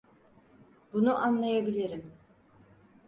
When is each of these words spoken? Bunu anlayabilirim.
Bunu 0.93 1.15
anlayabilirim. 1.15 2.13